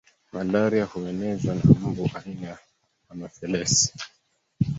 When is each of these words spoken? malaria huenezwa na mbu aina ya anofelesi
malaria 0.33 0.85
huenezwa 0.85 1.55
na 1.55 1.63
mbu 1.63 2.09
aina 2.25 2.47
ya 2.47 2.57
anofelesi 3.09 3.93